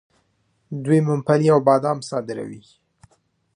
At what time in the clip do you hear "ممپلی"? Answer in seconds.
1.09-1.47